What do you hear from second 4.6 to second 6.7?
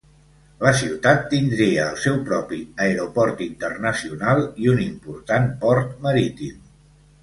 i un important port marítim.